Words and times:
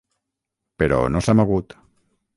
Però 0.83 0.99
no 1.15 1.23
s'ha 1.27 1.39
mogut. 1.43 1.77